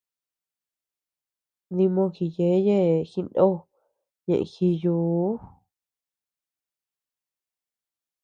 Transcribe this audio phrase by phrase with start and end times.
[1.75, 2.77] Dimoo gíyeye
[3.11, 3.55] jinoo
[4.25, 5.31] ñeʼe jíyuu.